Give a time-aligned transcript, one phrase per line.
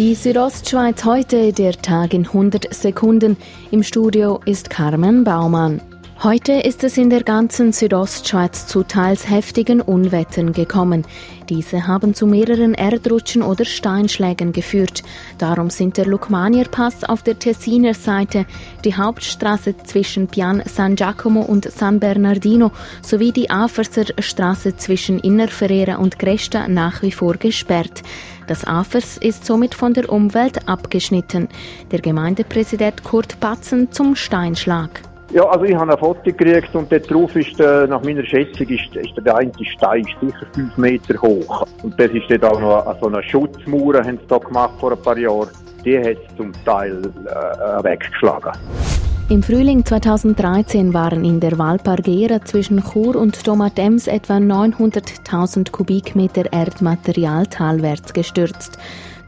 [0.00, 3.36] Die Südostschweiz heute, der Tag in 100 Sekunden.
[3.70, 5.82] Im Studio ist Carmen Baumann.
[6.22, 11.06] Heute ist es in der ganzen Südostschweiz zu teils heftigen Unwettern gekommen.
[11.50, 15.02] Diese haben zu mehreren Erdrutschen oder Steinschlägen geführt.
[15.36, 18.46] Darum sind der Lukmanier Pass auf der Tessiner Seite,
[18.84, 22.70] die Hauptstraße zwischen Pian San Giacomo und San Bernardino
[23.02, 28.02] sowie die Aferser Straße zwischen Innerferrera und Gresta nach wie vor gesperrt.
[28.50, 31.48] Das Afers ist somit von der Umwelt abgeschnitten.
[31.92, 34.90] Der Gemeindepräsident Kurt Batzen zum Steinschlag.
[35.32, 38.66] Ja, also ich habe ein Foto gekriegt und dort drauf ist, äh, nach meiner Schätzung,
[38.66, 41.64] ist, ist der eine Stein sicher fünf Meter hoch.
[41.84, 45.00] Und das ist dort auch noch so eine Schutzmauer, haben sie da gemacht vor ein
[45.00, 45.50] paar Jahren.
[45.84, 48.50] Die hat es zum Teil äh, weggeschlagen.
[49.30, 57.46] Im Frühling 2013 waren in der Valpargera zwischen Chur und Tomatems etwa 900.000 Kubikmeter Erdmaterial
[57.46, 58.78] talwärts gestürzt.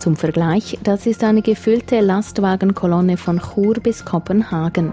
[0.00, 4.92] Zum Vergleich, das ist eine gefüllte Lastwagenkolonne von Chur bis Kopenhagen.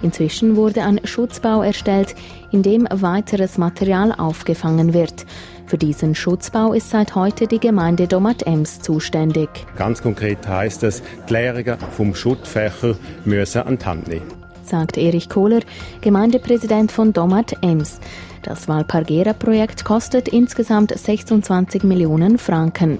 [0.00, 2.14] Inzwischen wurde ein Schutzbau erstellt,
[2.50, 5.26] in dem weiteres Material aufgefangen wird.
[5.66, 9.50] Für diesen Schutzbau ist seit heute die Gemeinde Domat-Ems zuständig.
[9.76, 12.94] Ganz konkret heißt es, die Lehrungen vom Schuttfächer
[13.26, 15.60] müssen an die Hand nehmen sagt Erich Kohler,
[16.00, 18.00] Gemeindepräsident von Domat Ems.
[18.42, 22.98] Das Valpargera-Projekt kostet insgesamt 26 Millionen Franken.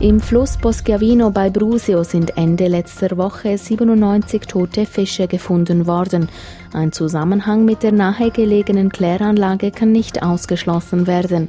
[0.00, 6.28] Im Fluss Boschiavino bei Brusio sind Ende letzter Woche 97 tote Fische gefunden worden.
[6.72, 11.48] Ein Zusammenhang mit der nahegelegenen Kläranlage kann nicht ausgeschlossen werden.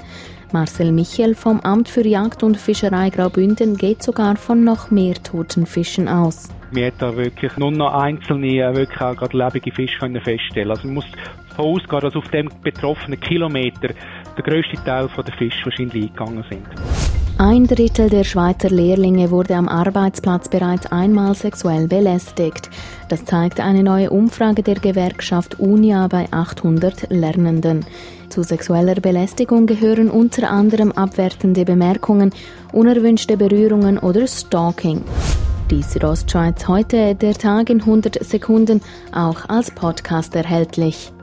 [0.53, 5.65] Marcel Michel vom Amt für Jagd und Fischerei Graubünden geht sogar von noch mehr toten
[5.65, 6.49] Fischen aus.
[6.71, 10.69] Wir hat da wirklich nur noch einzelne, äh, wirklich auch gerade lebende Fische können feststellen.
[10.69, 11.05] Also man muss
[11.49, 13.89] davon ausgehen, dass auf dem betroffenen Kilometer
[14.37, 17.08] der grösste Teil der Fische wahrscheinlich eingegangen sind.
[17.41, 22.69] Ein Drittel der Schweizer Lehrlinge wurde am Arbeitsplatz bereits einmal sexuell belästigt.
[23.07, 27.85] Das zeigt eine neue Umfrage der Gewerkschaft UNIA bei 800 Lernenden.
[28.27, 32.31] Zu sexueller Belästigung gehören unter anderem abwertende Bemerkungen,
[32.73, 35.05] unerwünschte Berührungen oder Stalking.
[35.71, 38.81] Die Südostschweiz heute, der Tag in 100 Sekunden,
[39.13, 41.13] auch als Podcast erhältlich.